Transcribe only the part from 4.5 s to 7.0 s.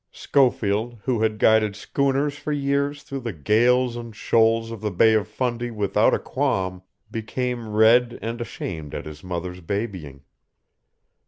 of the Bay of Fundy without a qualm,